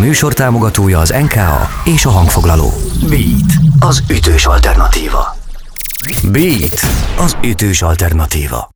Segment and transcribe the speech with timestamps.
[0.00, 2.72] műsor támogatója az NKA és a hangfoglaló.
[3.08, 5.36] Beat, az ütős alternatíva.
[6.24, 6.80] Beat,
[7.16, 8.68] az ütős alternatíva.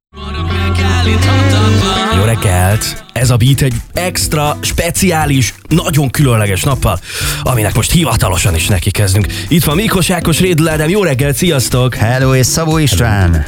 [2.16, 3.04] Jó reggelt!
[3.12, 7.00] Ez a beat egy extra, speciális, nagyon különleges nappal,
[7.42, 9.26] aminek most hivatalosan is neki kezdünk.
[9.48, 11.94] Itt van Mikos Ákos Rédl Ádám, jó reggelt, sziasztok!
[11.94, 13.46] Hello és Szabó István!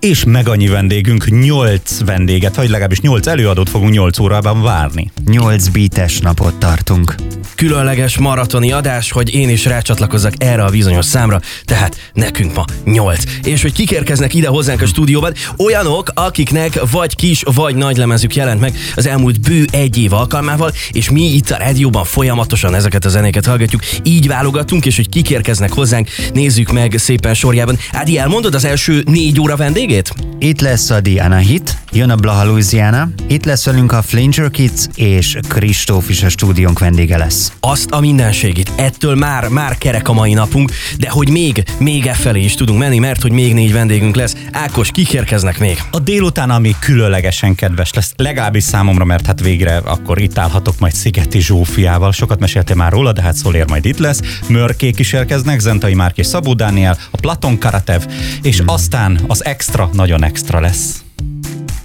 [0.00, 5.10] És meg annyi vendégünk, 8 vendéget, vagy legalábbis 8 előadót fogunk 8 órában várni.
[5.26, 7.14] 8 beates napot tartunk.
[7.54, 13.22] Különleges maratoni adás, hogy én is rácsatlakozzak erre a bizonyos számra, tehát nekünk ma 8.
[13.42, 18.60] És hogy kikérkeznek ide hozzánk a stúdióban, olyanok, akiknek vagy kis, vagy nagy lemezük jelent
[18.60, 23.08] meg az elmúlt bő egy év alkalmával, és mi itt a rádióban folyamatosan ezeket a
[23.08, 27.78] zenéket hallgatjuk, így válogatunk, és hogy kikérkeznek hozzánk, nézzük meg szépen sorjában.
[27.92, 30.12] Ádi, elmondod az első négy óra vendégét?
[30.38, 34.86] Itt lesz a Diana Hit, jön a Blaha Louisiana, itt lesz velünk a Flanger Kids,
[34.94, 37.52] és Kristóf is a stúdiónk vendége lesz.
[37.60, 38.72] Azt a mindenségét.
[38.76, 42.78] Ettől már, már kerek a mai napunk, de hogy még, még e felé is tudunk
[42.78, 44.36] menni, mert hogy még négy vendégünk lesz.
[44.52, 45.82] Ákos, kikérkeznek még?
[45.90, 50.94] A délután, ami különlegesen kedves lesz, legalábbis számomra, mert hát végre akkor itt állhatok majd
[50.94, 52.12] Szigeti Zsófiával.
[52.12, 54.20] Sokat meséltél már róla, de hát Szolér majd itt lesz.
[54.48, 58.02] Mörkék is érkeznek, Zentai Márk és Szabó Dániel, a Platon Karatev,
[58.42, 58.66] és mm.
[58.66, 61.02] aztán az extra, nagyon extra lesz.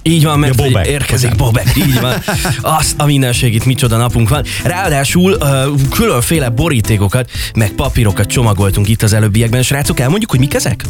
[0.06, 0.86] Így van, mert ja, Bobek.
[0.86, 2.14] érkezik Bobek, így van.
[2.78, 4.44] Azt a mindenségét micsoda napunk van.
[4.64, 9.62] Ráadásul uh, különféle borítékokat, meg papírokat csomagoltunk itt az előbbiekben.
[9.62, 10.84] Srácok, elmondjuk, hogy mik ezek?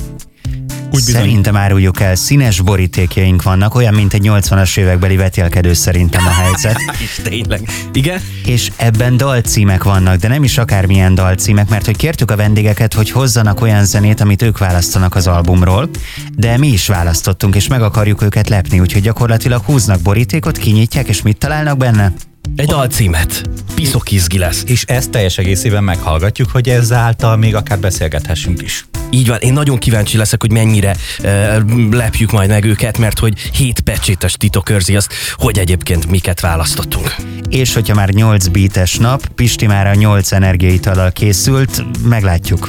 [0.96, 1.20] Úgy bizony.
[1.20, 6.76] Szerintem áruljuk el, színes borítékjaink vannak, olyan, mint egy 80-as évekbeli vetélkedő szerintem a helyzet.
[7.04, 7.68] és tényleg.
[7.92, 8.20] Igen?
[8.44, 13.10] És ebben dalcímek vannak, de nem is akármilyen dalcímek, mert hogy kértük a vendégeket, hogy
[13.10, 15.88] hozzanak olyan zenét, amit ők választanak az albumról,
[16.36, 21.22] de mi is választottunk, és meg akarjuk őket lepni, úgyhogy gyakorlatilag húznak borítékot, kinyitják, és
[21.22, 22.12] mit találnak benne?
[22.56, 23.42] Egy dalcímet.
[23.74, 24.62] Piszokizgi lesz.
[24.66, 28.86] És ezt teljes egészében meghallgatjuk, hogy ezáltal még akár beszélgethessünk is.
[29.10, 33.38] Így van, én nagyon kíváncsi leszek, hogy mennyire uh, lepjük majd meg őket, mert hogy
[33.38, 37.14] hét pecsétes titok őrzi azt, hogy egyébként miket választottunk.
[37.48, 42.68] És hogyha már 8 beates nap, Pisti már a 8 energiaitalal készült, meglátjuk.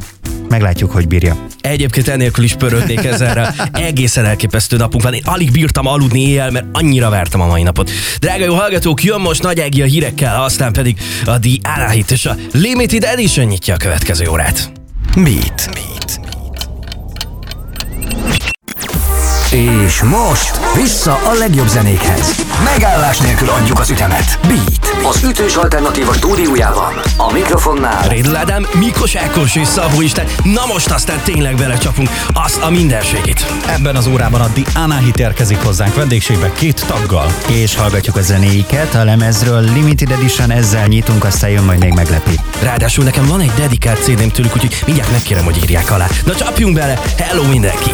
[0.49, 1.45] Meglátjuk, hogy bírja.
[1.61, 3.55] Egyébként ennélkül is pörögnék ezzel.
[3.71, 5.13] Egészen elképesztő napunk van.
[5.13, 7.91] Én alig bírtam aludni éjjel, mert annyira vártam a mai napot.
[8.19, 12.25] Drága jó hallgatók, jön most Nagy Ági a hírekkel, aztán pedig a The Anahit és
[12.25, 14.71] a Limited Edition nyitja a következő órát.
[15.15, 15.69] Beat.
[15.73, 16.26] Beat.
[19.51, 22.45] És most vissza a legjobb zenékhez.
[22.63, 24.39] Megállás nélkül adjuk az ütemet.
[24.47, 26.93] Beat, az ütős alternatíva stúdiójában.
[27.17, 28.07] A mikrofonnál.
[28.07, 30.25] Rédl Ádám, Mikos Ákos és Szabó Isten.
[30.43, 33.45] Na most aztán tényleg belecsapunk az a mindenségét.
[33.67, 37.33] Ebben az órában a The Anahit érkezik hozzánk vendégségbe két taggal.
[37.49, 42.39] És hallgatjuk a zenéiket a lemezről Limited Edition, ezzel nyitunk, aztán jön majd még meglepi.
[42.61, 46.07] Ráadásul nekem van egy dedikált CD-m tőlük, úgyhogy mindjárt megkérem, hogy írják alá.
[46.25, 47.91] Na csapjunk bele, hello mindenki!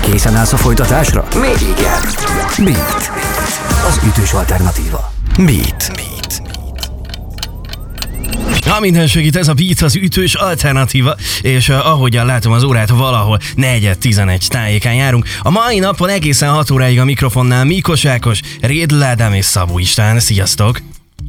[0.00, 1.28] Készen állsz a folytatásra?
[1.40, 2.00] Még igen.
[2.64, 3.10] Beat.
[3.86, 5.12] Az ütős alternatíva.
[5.36, 5.92] Beat.
[5.94, 6.42] Beat.
[8.68, 12.88] Ha minden segít, ez a Beat az ütős alternatíva, és uh, ahogyan látom az órát,
[12.88, 15.26] valahol 4-11 tájékán járunk.
[15.42, 20.20] A mai napon egészen 6 óráig a mikrofonnál Mikos Ákos, Rédl Ádám és Szabó István.
[20.20, 20.80] Sziasztok!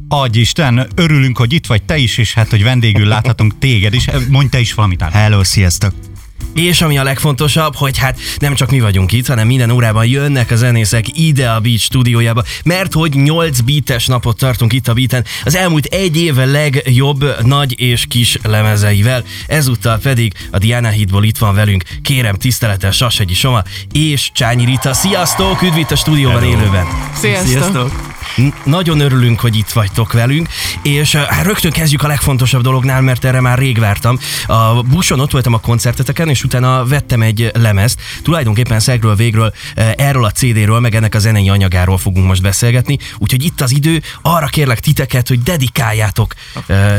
[0.08, 4.06] Adj Isten, örülünk, hogy itt vagy te is, és hát, hogy vendégül láthatunk téged is.
[4.28, 5.02] Mondj te is valamit.
[5.02, 6.07] Hello, sziasztok!
[6.54, 10.50] És ami a legfontosabb, hogy hát nem csak mi vagyunk itt, hanem minden órában jönnek
[10.50, 15.24] a zenészek ide a Beat stúdiójába, mert hogy 8 beates napot tartunk itt a Beaten,
[15.44, 19.24] az elmúlt egy éve legjobb nagy és kis lemezeivel.
[19.46, 23.62] Ezúttal pedig a Diana Hitból itt van velünk, kérem tisztelettel Sasegyi Soma
[23.92, 24.94] és Csányi Rita.
[24.94, 26.52] Sziasztok, üdv a stúdióban Hello.
[26.52, 26.86] élőben.
[27.14, 27.48] Sziasztok.
[27.48, 28.17] Sziasztok.
[28.64, 30.48] Nagyon örülünk, hogy itt vagytok velünk,
[30.82, 34.18] és hát rögtön kezdjük a legfontosabb dolognál, mert erre már rég vártam.
[34.46, 38.00] A buszon ott voltam a koncerteteken, és utána vettem egy lemezt.
[38.22, 39.52] Tulajdonképpen szegről végről
[39.96, 42.98] erről a CD-ről, meg ennek a zenei anyagáról fogunk most beszélgetni.
[43.18, 46.34] Úgyhogy itt az idő, arra kérlek titeket, hogy dedikáljátok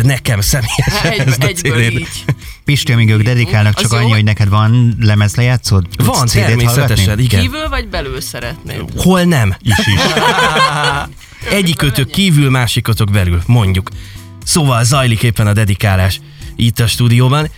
[0.03, 2.25] nekem személyesen egy, ezt a CD-t.
[2.69, 5.85] Pisti, amíg ők dedikálnak, csak annyi, hogy neked van lemezlejátszód?
[5.97, 7.41] Van, természetesen, igen.
[7.41, 8.85] Kívül vagy belül szeretném?
[8.97, 9.55] Hol nem?
[9.61, 9.99] Is is.
[11.59, 13.89] Egyikötök kívül, másikotok belül, mondjuk.
[14.43, 16.19] Szóval zajlik éppen a dedikálás
[16.55, 17.49] itt a stúdióban.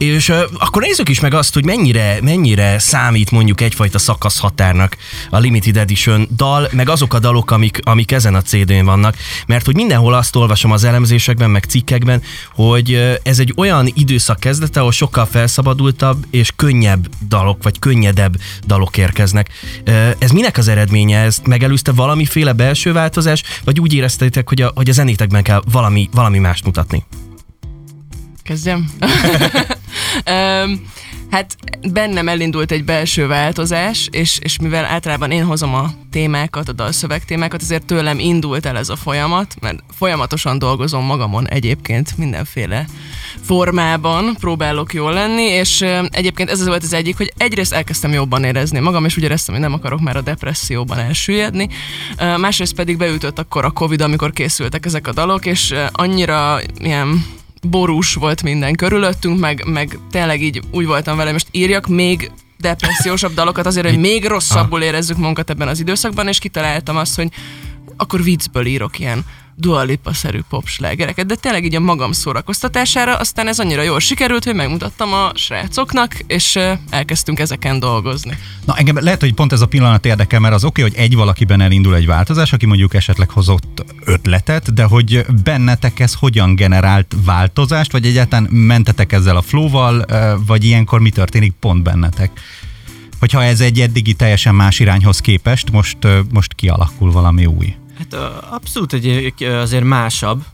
[0.00, 4.96] És uh, akkor nézzük is meg azt, hogy mennyire, mennyire számít mondjuk egyfajta szakaszhatárnak
[5.30, 9.16] a Limited Edition dal, meg azok a dalok, amik, amik ezen a CD-n vannak.
[9.46, 12.22] Mert hogy mindenhol azt olvasom az elemzésekben, meg cikkekben,
[12.54, 18.36] hogy ez egy olyan időszak kezdete, ahol sokkal felszabadultabb és könnyebb dalok, vagy könnyedebb
[18.66, 19.48] dalok érkeznek.
[20.18, 21.18] Ez minek az eredménye?
[21.18, 26.08] Ezt megelőzte valamiféle belső változás, vagy úgy éreztétek, hogy a, hogy a zenétekben kell valami,
[26.12, 27.04] valami mást mutatni?
[28.42, 28.90] Kezdjem?
[30.26, 30.90] um,
[31.30, 31.56] hát
[31.92, 37.24] bennem elindult egy belső változás, és, és mivel általában én hozom a témákat, a dalszöveg
[37.24, 42.86] témákat, ezért tőlem indult el ez a folyamat, mert folyamatosan dolgozom magamon egyébként mindenféle
[43.40, 48.44] formában próbálok jól lenni, és egyébként ez az volt az egyik, hogy egyrészt elkezdtem jobban
[48.44, 51.68] érezni magam, és úgy éreztem, hogy nem akarok már a depresszióban elsüllyedni,
[52.36, 57.24] másrészt pedig beütött akkor a Covid, amikor készültek ezek a dalok, és annyira ilyen
[57.60, 63.34] borús volt minden körülöttünk, meg, meg tényleg így úgy voltam vele, most írjak még depressziósabb
[63.34, 67.28] dalokat azért, hogy még rosszabbul érezzük magunkat ebben az időszakban, és kitaláltam azt, hogy
[67.96, 69.24] akkor viccből írok ilyen
[69.60, 74.54] Dua Lipa-szerű popslágereket, de tényleg így a magam szórakoztatására, aztán ez annyira jól sikerült, hogy
[74.54, 76.58] megmutattam a srácoknak, és
[76.90, 78.38] elkezdtünk ezeken dolgozni.
[78.64, 81.14] Na engem lehet, hogy pont ez a pillanat érdekel, mert az oké, okay, hogy egy
[81.14, 87.14] valakiben elindul egy változás, aki mondjuk esetleg hozott ötletet, de hogy bennetek ez hogyan generált
[87.24, 90.04] változást, vagy egyáltalán mentetek ezzel a flowval,
[90.46, 92.30] vagy ilyenkor mi történik pont bennetek?
[93.18, 95.98] Hogyha ez egy eddigi teljesen más irányhoz képest, most,
[96.32, 97.74] most kialakul valami új.
[98.00, 98.14] Hát
[98.50, 100.44] abszolút egy, azért másabb.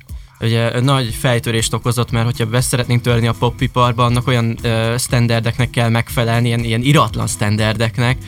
[0.40, 5.70] Ugye nagy fejtörést okozott, mert hogyha be szeretnénk törni a popiparba, annak olyan uh, standardeknek
[5.70, 8.18] kell megfelelni, ilyen, ilyen iratlan standardeknek,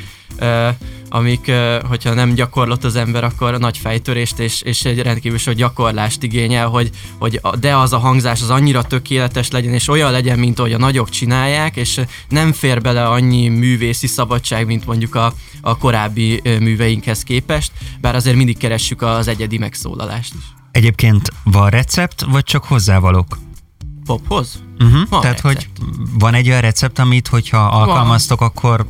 [1.09, 1.53] amik,
[1.89, 6.69] hogyha nem gyakorlott az ember, akkor nagy fejtörést és, és egy rendkívül sok gyakorlást igényel,
[6.69, 10.73] hogy, hogy de az a hangzás az annyira tökéletes legyen, és olyan legyen, mint ahogy
[10.73, 16.41] a nagyok csinálják, és nem fér bele annyi művészi szabadság, mint mondjuk a, a korábbi
[16.45, 20.45] műveinkhez képest, bár azért mindig keressük az egyedi megszólalást is.
[20.71, 23.39] Egyébként van recept, vagy csak hozzávalók?
[24.05, 24.63] Pophoz?
[24.79, 25.09] Uh-huh.
[25.09, 25.71] Van Tehát, recept.
[25.79, 25.87] hogy
[26.19, 28.49] van egy olyan recept, amit, hogyha alkalmaztok, van.
[28.49, 28.87] akkor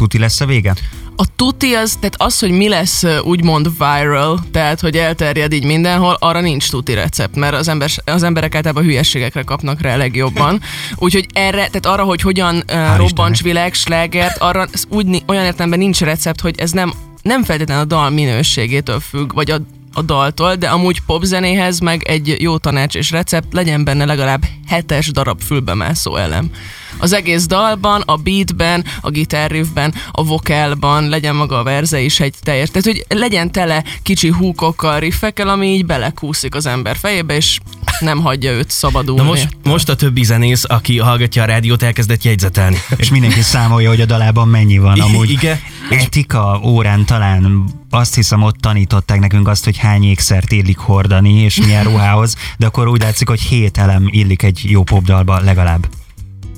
[0.00, 0.74] tuti lesz a vége?
[1.20, 6.16] a tuti az, tehát az, hogy mi lesz úgymond viral, tehát hogy elterjed így mindenhol,
[6.20, 10.60] arra nincs tuti recept, mert az, ember, az emberek általában hülyeségekre kapnak rá legjobban.
[10.96, 16.40] Úgyhogy erre, tehát arra, hogy hogyan uh, robbancs világslágert, arra úgy, olyan értelemben nincs recept,
[16.40, 16.92] hogy ez nem
[17.22, 19.60] nem feltétlenül a dal minőségétől függ, vagy a
[19.92, 25.10] a daltól, de amúgy popzenéhez meg egy jó tanács és recept legyen benne legalább hetes
[25.10, 26.50] darab fülbemászó elem.
[26.98, 32.34] Az egész dalban, a beatben, a gitárriffben, a vokálban legyen maga a verze is egy
[32.42, 32.70] teljes.
[32.70, 37.58] Tehát, hogy legyen tele kicsi húkokkal, riffekkel, ami így belekúszik az ember fejébe, és
[38.00, 39.22] nem hagyja őt szabadulni.
[39.22, 42.76] Na most, most a többi zenész, aki hallgatja a rádiót, elkezdett jegyzetelni.
[42.96, 45.00] És mindenki számolja, hogy a dalában mennyi van.
[45.00, 45.60] Amúgy Igen.
[45.90, 51.56] etika órán talán azt hiszem ott tanították nekünk azt, hogy hány ékszert illik hordani, és
[51.56, 55.88] milyen ruhához, de akkor úgy látszik, hogy hét elem illik egy jó popdalba legalább.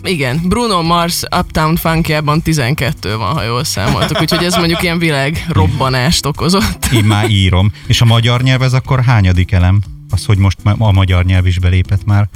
[0.04, 5.46] Igen, Bruno Mars Uptown Funkjában 12 van, ha jól számoltuk, úgyhogy ez mondjuk ilyen világ
[5.48, 6.86] robbanást okozott.
[6.92, 7.72] Én már írom.
[7.86, 9.80] És a magyar nyelv ez akkor hányadik elem?
[10.10, 12.28] Az, hogy most a magyar nyelv is belépett már?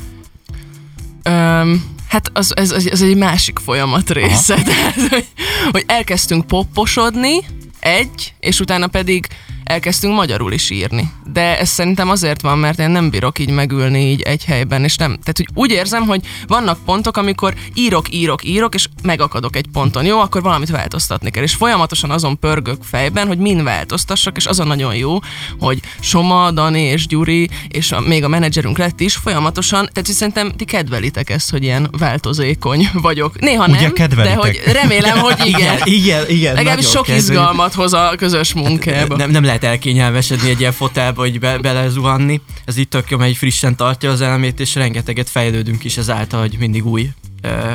[1.29, 4.55] Um, hát az, ez, ez, ez egy másik folyamat része.
[4.62, 5.27] Tehát, hogy,
[5.71, 7.41] hogy elkezdtünk popposodni,
[7.81, 9.27] egy, és utána pedig
[9.66, 11.10] elkezdtünk magyarul is írni.
[11.32, 14.96] De ez szerintem azért van, mert én nem bírok így megülni így egy helyben, és
[14.96, 15.10] nem.
[15.10, 20.04] Tehát, hogy úgy érzem, hogy vannak pontok, amikor írok, írok, írok, és megakadok egy ponton.
[20.04, 21.42] Jó, akkor valamit változtatni kell.
[21.42, 25.18] És folyamatosan azon pörgök fejben, hogy min változtassak, és az a nagyon jó,
[25.58, 30.50] hogy Soma, Dani és Gyuri, és a, még a menedzserünk lett is folyamatosan, tehát szerintem
[30.56, 33.40] ti kedvelitek ezt, hogy ilyen változékony vagyok.
[33.40, 34.37] Néha Ugye nem, kedvelitek?
[34.37, 35.61] de hogy remélem, hogy igen.
[35.61, 37.28] igen, igen, igen Legalábbis sok kedvelik.
[37.28, 39.16] izgalmat hoz a közös munkába.
[39.16, 42.40] Nem, nem lehet elkényelmesedni egy ilyen fotelba, hogy be, belezuhanni.
[42.64, 46.56] Ez itt tök jó, mert frissen tartja az elemét, és rengeteget fejlődünk is ezáltal, hogy
[46.58, 47.10] mindig új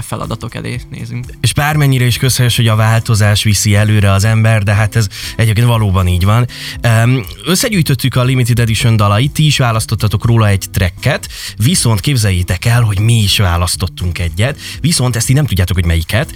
[0.01, 1.25] feladatok elé nézünk.
[1.41, 5.67] És bármennyire is közhelyes, hogy a változás viszi előre az ember, de hát ez egyébként
[5.67, 6.47] valóban így van.
[7.45, 11.27] Összegyűjtöttük a Limited Edition dalait, ti is választottatok róla egy tracket,
[11.57, 16.33] viszont képzeljétek el, hogy mi is választottunk egyet, viszont ezt így nem tudjátok, hogy melyiket.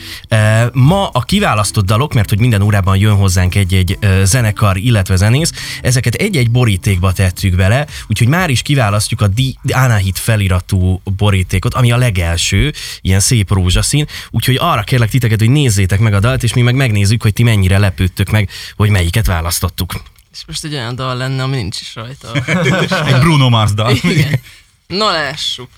[0.74, 5.51] Ma a kiválasztott dalok, mert hogy minden órában jön hozzánk egy-egy zenekar, illetve zenész,
[5.82, 11.91] ezeket egy-egy borítékba tettük bele, úgyhogy már is kiválasztjuk a Di Anahit feliratú borítékot, ami
[11.91, 16.53] a legelső, ilyen szép rózsaszín, úgyhogy arra kérlek titeket, hogy nézzétek meg a dalt, és
[16.53, 19.93] mi meg megnézzük, hogy ti mennyire lepődtök meg, hogy melyiket választottuk.
[20.34, 22.31] És most egy olyan dal lenne, ami nincs is rajta.
[23.05, 23.95] egy Bruno Mars dal.
[24.01, 24.39] Igen.
[24.88, 25.69] Na lássuk.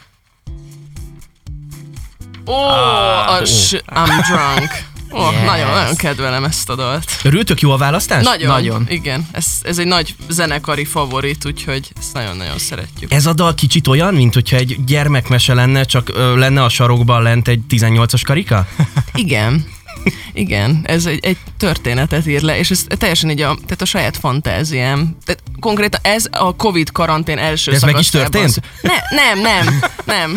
[2.46, 4.72] Ó, a s- I'm drunk.
[5.12, 5.46] Ó, Yes.
[5.46, 7.12] nagyon, nagyon kedvelem ezt a dalt.
[7.24, 8.24] Örültök jó a választás?
[8.24, 8.86] Nagyon, Nagyon.
[8.90, 9.28] igen.
[9.32, 13.14] Ez, ez egy nagy zenekari favorit, úgyhogy ezt nagyon-nagyon szeretjük.
[13.14, 17.22] Ez a dal kicsit olyan, mint hogyha egy gyermekmese lenne, csak ö, lenne a sarokban
[17.24, 18.68] lent egy 18-as karika?
[19.14, 19.66] Igen.
[20.34, 24.18] Igen, ez egy, egy történetet ír le, és ez teljesen így a, tehát a saját
[24.18, 25.18] fantáziám.
[25.26, 28.50] Tehát konkrétan ez a Covid karantén első De ez meg is történt?
[28.50, 30.34] szü- Ne, nem, nem, nem.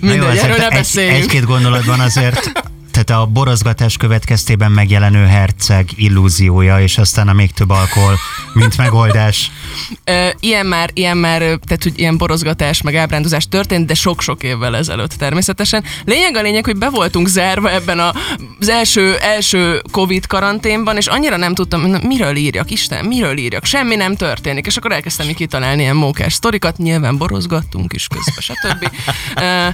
[0.00, 1.16] Jó, Mindegy, erről ne egy, beszéljünk.
[1.22, 2.52] egy-két gondolatban azért
[2.94, 8.14] tehát a borozgatás következtében megjelenő herceg illúziója, és aztán a még több alkohol,
[8.52, 9.50] mint megoldás.
[10.40, 15.12] Ilyen már, ilyen már, tehát hogy ilyen borozgatás, meg ábrándozás történt, de sok-sok évvel ezelőtt
[15.12, 15.84] természetesen.
[16.04, 18.12] Lényeg a lényeg, hogy be voltunk zárva ebben a,
[18.60, 23.64] az első, első Covid karanténban, és annyira nem tudtam, na, miről írjak, Isten, miről írjak,
[23.64, 28.40] semmi nem történik, és akkor elkezdtem így kitalálni ilyen mókás sztorikat, nyilván borozgattunk is közben,
[28.40, 28.90] stb.
[29.44, 29.68] Ö,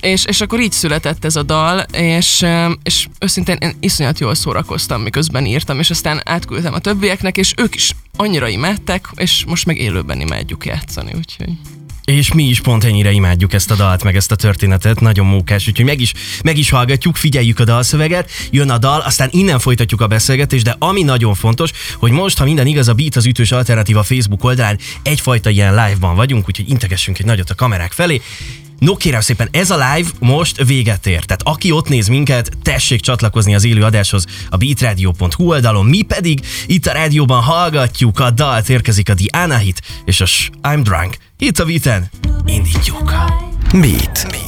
[0.00, 2.44] és, és akkor így született ez a dal, és,
[2.82, 7.74] és őszintén én iszonyat jól szórakoztam, miközben írtam, és aztán átküldtem a többieknek, és ők
[7.74, 11.50] is annyira imádták, és most meg élőben imádjuk játszani, úgyhogy...
[12.04, 15.68] És mi is pont ennyire imádjuk ezt a dalt, meg ezt a történetet, nagyon mókás,
[15.68, 16.12] úgyhogy meg is,
[16.42, 20.76] meg is hallgatjuk, figyeljük a dalszöveget, jön a dal, aztán innen folytatjuk a beszélgetést, de
[20.78, 24.78] ami nagyon fontos, hogy most, ha minden igaz, a Beat az ütős alternatíva Facebook oldalán
[25.02, 28.20] egyfajta ilyen live-ban vagyunk, úgyhogy integessünk egy nagyot a kamerák felé.
[28.80, 31.24] No kérem szépen, ez a live most véget ér.
[31.24, 35.86] Tehát aki ott néz minket, tessék csatlakozni az élő adáshoz a beatradio.hu oldalon.
[35.86, 40.26] Mi pedig itt a rádióban hallgatjuk a dalt, érkezik a Diana Hit és a
[40.62, 41.16] I'm Drunk.
[41.38, 42.10] Itt a Beaten.
[42.46, 43.12] Indítjuk.
[43.72, 44.26] Beat.
[44.30, 44.39] Beat.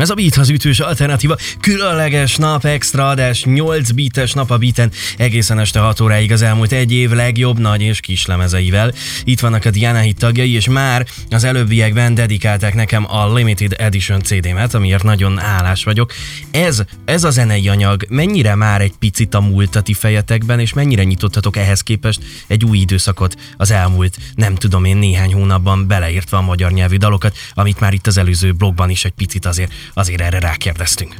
[0.00, 1.36] Ez a Beat az ütős alternatíva.
[1.60, 6.72] Különleges nap, extra adás, 8 bites nap a Beaten, egészen este 6 óráig az elmúlt
[6.72, 8.92] egy év legjobb nagy és kis lemezeivel.
[9.24, 14.22] Itt vannak a Diana Hit tagjai, és már az előbbiekben dedikálták nekem a Limited Edition
[14.22, 16.12] CD-met, amiért nagyon állás vagyok.
[16.50, 20.72] Ez, ez a zenei anyag mennyire már egy picit a múlt a ti fejetekben, és
[20.72, 26.36] mennyire nyitottatok ehhez képest egy új időszakot az elmúlt, nem tudom én, néhány hónapban beleértve
[26.36, 30.20] a magyar nyelvű dalokat, amit már itt az előző blogban is egy picit azért, azért
[30.20, 31.14] erre rákérdeztünk.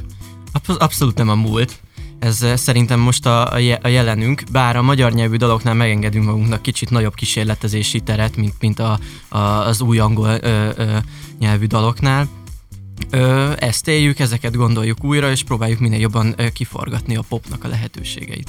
[0.52, 1.80] Absz- abszolút nem a múlt.
[2.18, 6.90] Ez eh, szerintem most a, a jelenünk, bár a magyar nyelvű daloknál megengedünk magunknak kicsit
[6.90, 8.98] nagyobb kísérletezési teret, mint, mint a,
[9.28, 10.96] a, az új angol ö, ö,
[11.38, 12.28] nyelvű daloknál.
[13.10, 17.68] Ö, ezt éljük, ezeket gondoljuk újra, és próbáljuk minél jobban ö, kiforgatni a popnak a
[17.68, 18.48] lehetőségeit.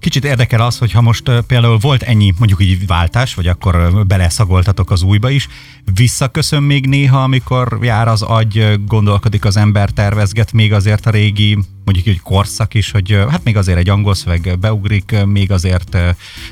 [0.00, 4.90] Kicsit érdekel az, hogy ha most például volt ennyi mondjuk így váltás, vagy akkor beleszagoltatok
[4.90, 5.48] az újba is,
[5.94, 11.58] visszaköszön még néha, amikor jár az agy, gondolkodik az ember, tervezget még azért a régi
[11.84, 15.98] mondjuk így korszak is, hogy hát még azért egy angol szöveg beugrik, még azért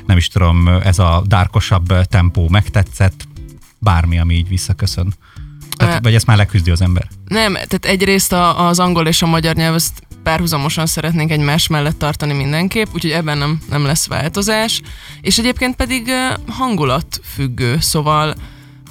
[0.05, 3.27] nem is tudom, ez a dárkosabb tempó megtetszett,
[3.79, 5.13] bármi, ami így visszaköszön.
[5.77, 7.07] Tehát, vagy ezt már leküzdi az ember.
[7.27, 11.99] Nem, tehát egyrészt a, az angol és a magyar nyelv ezt párhuzamosan szeretnénk egymás mellett
[11.99, 14.81] tartani mindenképp, úgyhogy ebben nem, nem lesz változás.
[15.21, 16.11] És egyébként pedig
[16.47, 18.35] hangulat függő, szóval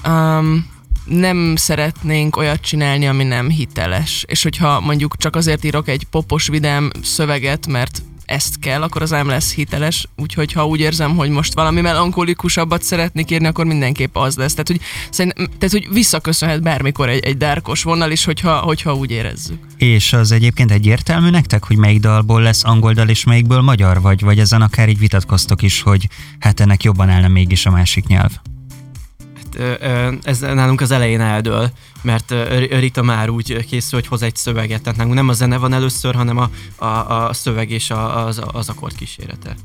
[0.06, 0.66] um,
[1.04, 4.24] nem szeretnénk olyat csinálni, ami nem hiteles.
[4.26, 9.10] És hogyha mondjuk csak azért írok egy popos vidám szöveget, mert ezt kell, akkor az
[9.10, 14.16] nem lesz hiteles, úgyhogy ha úgy érzem, hogy most valami melankolikusabbat szeretnék írni, akkor mindenképp
[14.16, 14.54] az lesz.
[14.54, 14.80] Tehát, hogy,
[15.36, 19.58] tehát, hogy visszaköszönhet bármikor egy, egy dárkos vonal is, hogyha, hogyha úgy érezzük.
[19.76, 24.20] És az egyébként egyértelmű nektek, hogy melyik dalból lesz angol dal és melyikből magyar, vagy,
[24.20, 26.08] vagy ezen akár így vitatkoztok is, hogy
[26.38, 28.30] hát ennek jobban állna mégis a másik nyelv.
[30.22, 31.70] Ez nálunk az elején eldől,
[32.02, 32.34] mert
[32.70, 36.14] Rita már úgy készül, hogy hoz egy szöveget, tehát nálunk nem a zene van először,
[36.14, 36.50] hanem a,
[36.84, 39.56] a, a szöveg és a, az, az akkord kísérete.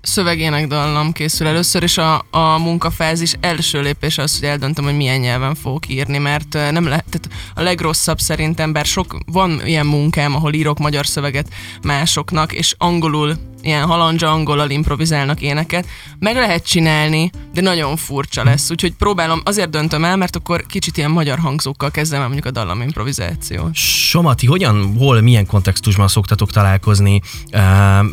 [0.00, 5.20] Szövegének dallam készül először, és a, a munkafázis első lépés az, hogy eldöntöm, hogy milyen
[5.20, 10.34] nyelven fogok írni, mert nem lehet, tehát a legrosszabb szerintem, bár sok, van ilyen munkám,
[10.34, 11.48] ahol írok magyar szöveget
[11.82, 13.36] másoknak, és angolul
[13.66, 15.86] ilyen halandzsa angolal improvizálnak éneket.
[16.18, 18.70] Meg lehet csinálni, de nagyon furcsa lesz.
[18.70, 22.50] Úgyhogy próbálom, azért döntöm el, mert akkor kicsit ilyen magyar hangzókkal kezdem el mondjuk a
[22.50, 23.74] dallam improvizációt.
[23.74, 27.20] Somati, hogyan, hol, milyen kontextusban szoktatok találkozni
[27.52, 27.60] uh,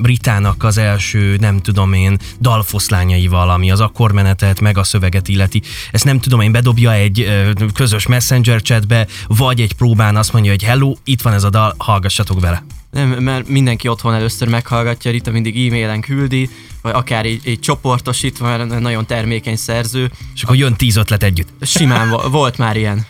[0.04, 5.62] Ritának az első, nem tudom én, dalfoszlányaival, ami az akkordmenetet, meg a szöveget illeti.
[5.92, 10.52] Ezt nem tudom én, bedobja egy uh, közös messenger chatbe, vagy egy próbán azt mondja,
[10.52, 12.64] hogy hello, itt van ez a dal, hallgassatok vele.
[12.94, 16.50] Nem, mert mindenki otthon először meghallgatja, Rita mindig e-mailen küldi,
[16.82, 20.12] vagy akár így, így csoportosítva, mert nagyon termékeny szerző.
[20.36, 21.48] És akkor jön tíz ötlet együtt.
[21.62, 23.06] Simán vo- volt már ilyen.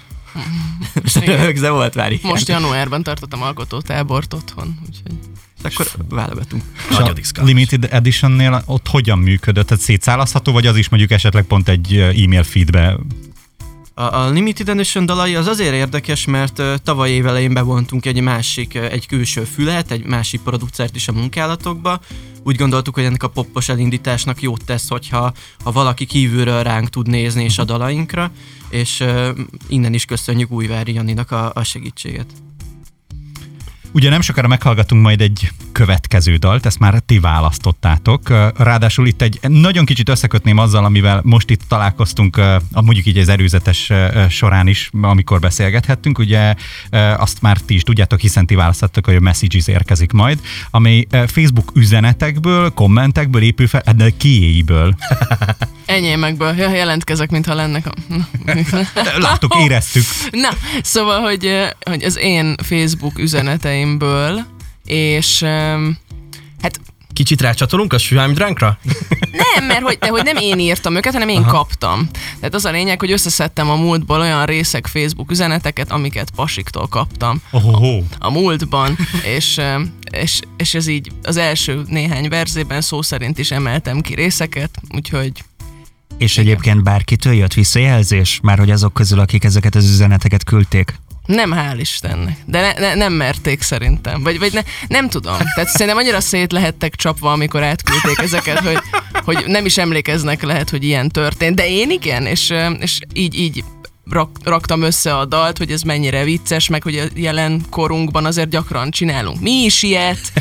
[1.59, 2.21] De volt már ilyen.
[2.23, 5.17] Most januárban tartottam alkotótábort otthon, úgyhogy...
[5.63, 6.63] Akkor válogatunk.
[6.89, 7.43] És a.
[7.43, 9.67] Limited Editionnél ott hogyan működött?
[9.67, 12.97] Tehát szétszállazható, vagy az is mondjuk esetleg pont egy e-mail feedbe
[13.95, 18.71] A, a Limited Edition dalai az azért érdekes, mert uh, tavaly évelején bevontunk egy másik,
[18.75, 22.00] uh, egy külső fület, egy másik producert is a munkálatokba.
[22.43, 25.33] Úgy gondoltuk, hogy ennek a poppos elindításnak jót tesz, hogyha
[25.63, 28.31] ha valaki kívülről ránk tud nézni és a dalainkra,
[28.69, 29.29] és uh,
[29.67, 32.27] innen is köszönjük Újvári Janinak a, a segítséget.
[33.93, 38.29] Ugye nem sokára meghallgatunk majd egy következő dalt, ezt már ti választottátok.
[38.57, 43.91] Ráadásul itt egy nagyon kicsit összekötném azzal, amivel most itt találkoztunk, mondjuk így az erőzetes
[44.29, 46.19] során is, amikor beszélgethettünk.
[46.19, 46.53] Ugye
[47.17, 50.39] azt már ti is tudjátok, hiszen ti választottak, hogy a Messages érkezik majd,
[50.71, 54.95] ami Facebook üzenetekből, kommentekből épül fel, de kiéiből.
[56.03, 57.91] Enyémekből ja, jelentkezek, mintha lennek a...
[59.19, 60.03] Láttuk, éreztük.
[60.31, 60.50] Na,
[60.81, 64.45] szóval, hogy, hogy az én Facebook üzeneteimből,
[64.86, 65.43] és
[66.62, 66.79] hát
[67.13, 68.77] Kicsit rácsatolunk a Swime Drunkra?
[69.31, 71.51] nem, mert hogy, de, hogy nem én írtam őket, hanem én Aha.
[71.51, 72.10] kaptam.
[72.36, 77.41] Tehát az a lényeg, hogy összeszedtem a múltból olyan részek Facebook üzeneteket, amiket pasiktól kaptam
[77.51, 77.98] Ohoho.
[77.98, 78.98] a, a múltban,
[79.36, 79.62] és,
[80.12, 85.31] és, és ez így az első néhány verzében szó szerint is emeltem ki részeket, úgyhogy
[86.17, 88.39] És egyébként bárkitől jött visszajelzés?
[88.43, 90.93] Már hogy azok közül, akik ezeket az üzeneteket küldték?
[91.25, 92.38] Nem, hál' Istennek.
[92.46, 94.24] De ne, ne, nem merték szerintem.
[94.24, 95.38] Vagy, vagy ne, nem tudom.
[95.38, 98.77] Tehát szerintem annyira szét lehettek csapva, amikor átküldték ezeket, hogy,
[99.24, 101.55] hogy nem is emlékeznek lehet, hogy ilyen történt.
[101.55, 103.63] De én igen, és, és így, így
[104.12, 108.50] rak, raktam össze a dalt, hogy ez mennyire vicces, meg hogy a jelen korunkban azért
[108.50, 110.31] gyakran csinálunk mi is ilyet,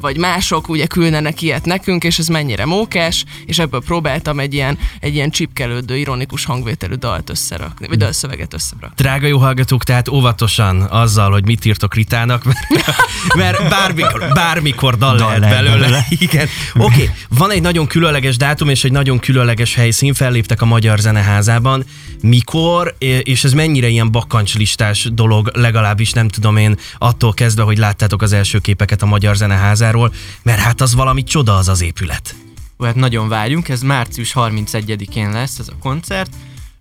[0.00, 4.78] vagy mások ugye küldenek ilyet nekünk, és ez mennyire mókás, és ebből próbáltam egy ilyen,
[5.00, 8.94] egy ilyen csipkelődő, ironikus hangvételű dalt összerakni, vagy dalszöveget összerakni.
[8.96, 12.58] Drága jó hallgatók, tehát óvatosan azzal, hogy mit írtok Ritának, mert,
[13.36, 15.78] mert bármikor, bármikor dal, dal lehet belőle.
[15.78, 16.06] belőle.
[16.18, 16.46] Igen.
[16.74, 17.10] Oké, okay.
[17.28, 21.84] van egy nagyon különleges dátum és egy nagyon különleges helyszín, felléptek a Magyar Zeneházában.
[22.20, 28.22] Mikor és ez mennyire ilyen bakancslistás dolog, legalábbis nem tudom én attól kezdve, hogy láttátok
[28.22, 32.34] az első képeket a Magyar Zeneházáról, mert hát az valami csoda az az épület.
[32.78, 36.30] Hát nagyon várjunk, ez március 31-én lesz ez a koncert.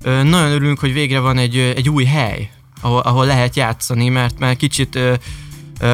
[0.04, 2.50] Nagyon örülünk, hogy végre van egy, egy új hely,
[2.82, 5.00] ahol, ahol lehet játszani, mert már kicsit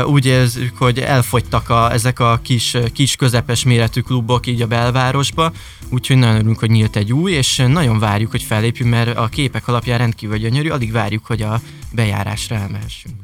[0.06, 5.52] úgy érzük, hogy elfogytak a, ezek a kis, kis közepes méretű klubok így a belvárosba,
[5.90, 9.68] úgyhogy nagyon örülünk, hogy nyílt egy új, és nagyon várjuk, hogy fellépjünk, mert a képek
[9.68, 13.16] alapján rendkívül gyönyörű, addig várjuk, hogy a bejárásra elmehessünk.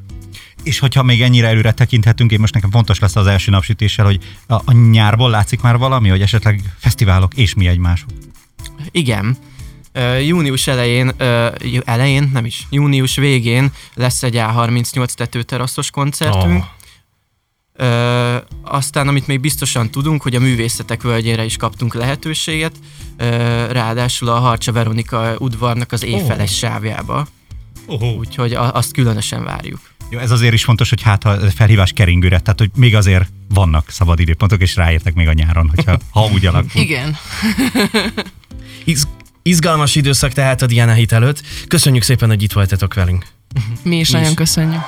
[0.62, 4.18] És hogyha még ennyire előre tekinthetünk, én most nekem fontos lesz az első napsütéssel, hogy
[4.46, 8.08] a, a nyárból látszik már valami, hogy esetleg fesztiválok és mi egymások.
[8.90, 9.36] Igen,
[10.26, 11.46] június elején, uh,
[11.84, 16.62] elején, nem is, június végén lesz egy A38 tetőteraszos koncertünk.
[16.62, 16.80] Oh.
[17.78, 22.72] Uh, aztán, amit még biztosan tudunk, hogy a művészetek völgyére is kaptunk lehetőséget,
[23.18, 23.26] uh,
[23.70, 26.56] ráadásul a Harcsa Veronika udvarnak az éjfeles oh.
[26.56, 27.26] sávjába.
[27.86, 28.16] Oh.
[28.18, 29.80] Úgyhogy a, azt különösen várjuk.
[30.10, 33.90] Jó, ez azért is fontos, hogy hát ha felhívás keringőre, tehát hogy még azért vannak
[33.90, 36.80] szabad időpontok, és ráértek még a nyáron, hogyha ha úgy alakul.
[36.80, 37.16] Igen.
[39.42, 41.42] Izgalmas időszak tehát a Diana hit előtt.
[41.68, 43.26] Köszönjük szépen, hogy itt voltatok velünk.
[43.82, 44.36] Mi is Mi nagyon is.
[44.36, 44.80] köszönjük.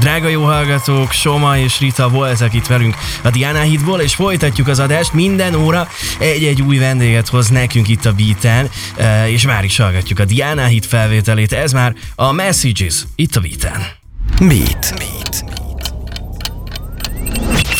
[0.00, 4.78] Drága jó hallgatók, Soma és Rita voltak itt velünk a Diana Hitból, és folytatjuk az
[4.78, 5.12] adást.
[5.12, 10.18] Minden óra egy-egy új vendéget hoz nekünk itt a beaten, eh, és már is hallgatjuk
[10.18, 11.52] a Diana Hit felvételét.
[11.52, 13.82] Ez már a Messages itt a beaten.
[14.38, 14.94] Beat.
[14.98, 15.63] Beat.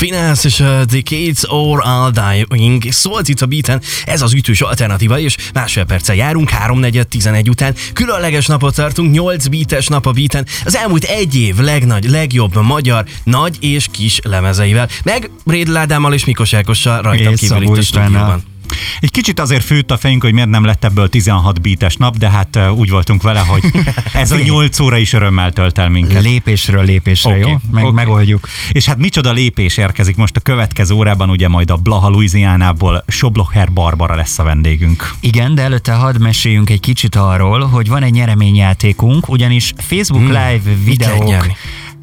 [0.04, 0.54] Finance és
[0.86, 5.84] The Kids or All Dying szólt itt a beaten, ez az ütős alternatíva, és másfél
[5.84, 7.74] perccel járunk, 3-4-11 után.
[7.92, 13.04] Különleges napot tartunk, 8 beates nap a beaten, az elmúlt egy év legnagy, legjobb magyar
[13.24, 18.53] nagy és kis lemezeivel, meg Rédládámmal és Mikos Ákossal rajtam kívül itt a stúdióban.
[19.00, 22.30] Egy kicsit azért főtt a fejünk, hogy miért nem lett ebből 16 bítes nap, de
[22.30, 23.62] hát úgy voltunk vele, hogy
[24.12, 26.22] ez a 8 óra is örömmel tölt el minket.
[26.22, 27.40] Lépésről lépésre, okay.
[27.40, 27.56] jó?
[27.70, 27.94] Meg, okay.
[27.94, 28.48] Megoldjuk.
[28.72, 33.72] És hát micsoda lépés érkezik most a következő órában, ugye majd a Blaha Louisianából Soblocher
[33.72, 35.14] Barbara lesz a vendégünk.
[35.20, 40.32] Igen, de előtte hadd meséljünk egy kicsit arról, hogy van egy nyereményjátékunk, ugyanis Facebook hmm.
[40.32, 41.46] Live videók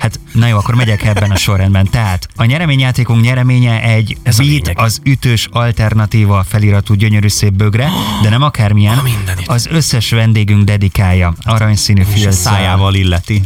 [0.02, 1.88] Hát na jó, akkor megyek ebben a sorrendben.
[1.90, 7.90] Tehát a nyereményjátékunk nyereménye egy Ez beat az ütős alternatíva feliratú gyönyörű szép bögre,
[8.22, 9.02] de nem akármilyen.
[9.46, 12.32] Az összes vendégünk dedikálja aranyszínű filccel.
[12.32, 13.42] szájával illeti.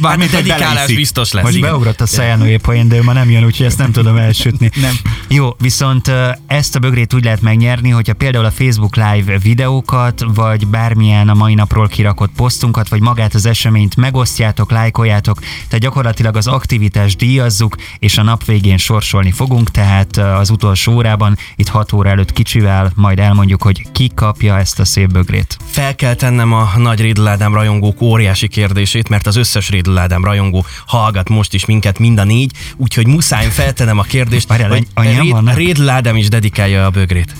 [0.00, 1.44] Bármint, hogy dedikálás biztos lesz.
[1.44, 1.70] Most igen.
[1.70, 4.70] beugrott a Szajánóé poén, de ő ma nem jön, úgyhogy ezt nem tudom elsütni.
[4.80, 4.94] Nem.
[5.28, 6.12] Jó, viszont
[6.46, 11.34] ezt a bögrét úgy lehet megnyerni, hogyha például a Facebook Live videókat, vagy bármilyen a
[11.34, 17.76] mai napról kirakott posztunkat, vagy magát az eseményt megosztjátok, lájkoljátok, tehát gyakorlatilag az aktivitást díjazzuk,
[17.98, 22.92] és a nap végén sorsolni fogunk, tehát az utolsó órában, itt 6 óra előtt kicsivel,
[22.94, 25.56] majd elmondjuk, hogy ki kapja ezt a szép bögrét.
[25.64, 30.24] Fel kell tennem a nagy Riddle Ádám rajongók óriási kérdését, mert az összes Riddle Ádám
[30.24, 34.86] rajongó hallgat most is minket mind a négy, úgyhogy muszáj feltennem a kérdést, Várjál, hogy
[34.94, 35.56] annyian Rid- vannak?
[35.56, 37.34] Riddle Ádám is dedikálja a bögrét.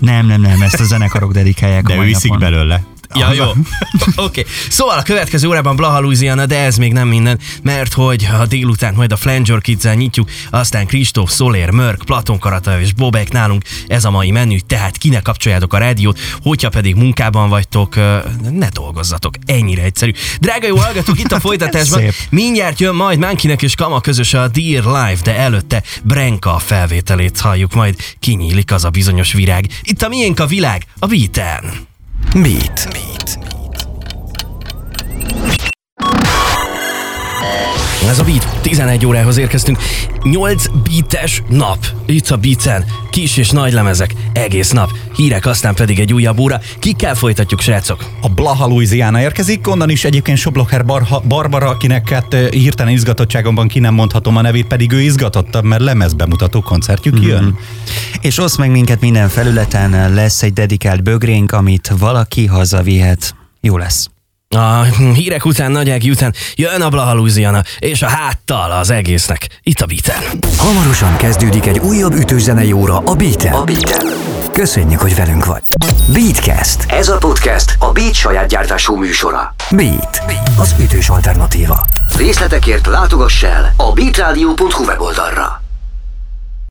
[0.00, 2.50] Nem, nem, nem, ezt a zenekarok dedikálják De a ő iszik napon.
[2.50, 2.82] belőle.
[3.14, 3.44] Ja, jó.
[3.50, 3.60] Oké.
[4.16, 4.44] Okay.
[4.68, 8.94] Szóval a következő órában Blaha Louisiana, de ez még nem minden, mert hogy a délután
[8.94, 14.04] majd a Flanger kids nyitjuk, aztán Kristóf, Szolér, Mörk, Platon Karata és Bobek nálunk, ez
[14.04, 17.94] a mai menü, tehát kinek kapcsoljátok a rádiót, hogyha pedig munkában vagytok,
[18.50, 20.12] ne dolgozzatok, ennyire egyszerű.
[20.40, 22.14] Drága jó hallgatók, itt a folytatásban Szép.
[22.30, 27.74] mindjárt jön majd Mánkinek és Kama közös a Dear Life, de előtte Brenka felvételét halljuk,
[27.74, 29.66] majd kinyílik az a bizonyos virág.
[29.82, 31.91] Itt a miénk a világ, a Beaten.
[32.30, 32.86] Beat.
[32.94, 33.51] Beat.
[38.12, 39.78] Ez a Beat, 11 órához érkeztünk.
[40.22, 41.86] 8 beates nap.
[42.06, 42.84] Itt a Beaten.
[43.10, 44.14] Kis és nagy lemezek.
[44.32, 44.90] Egész nap.
[45.16, 46.60] Hírek, aztán pedig egy újabb óra.
[46.78, 48.04] Kikkel folytatjuk, srácok?
[48.22, 53.78] A Blaha Louisiana érkezik, onnan is egyébként Soblocher Barha, Barbara, akinek hát hirtelen izgatottságomban ki
[53.78, 57.26] nem mondhatom a nevét, pedig ő izgatottabb, mert lemezbemutató koncertjük Mhm.
[57.26, 57.58] jön.
[58.20, 63.34] És osz meg minket minden felületen, lesz egy dedikált bögrénk, amit valaki hazavihet.
[63.60, 64.11] Jó lesz.
[64.52, 64.82] A
[65.14, 69.46] hírek után, nagy Ági után jön a Blaha Louisiana, és a háttal az egésznek.
[69.62, 70.40] Itt a Beaten.
[70.56, 73.52] Hamarosan kezdődik egy újabb ütős zenei óra a Beaten.
[73.52, 74.06] A Beaten.
[74.52, 75.62] Köszönjük, hogy velünk vagy.
[76.12, 76.84] Beatcast.
[76.88, 79.54] Ez a podcast a Beat saját gyártású műsora.
[79.70, 80.22] Beat.
[80.58, 81.86] Az ütős alternatíva.
[82.16, 85.61] Részletekért látogass el a beatradio.hu weboldalra.